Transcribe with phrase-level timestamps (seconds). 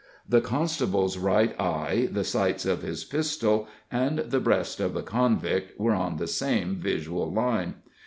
[0.27, 5.79] The constable's right eye, the sights of his pistol and the breast of the convict
[5.79, 7.75] were on the same visual line.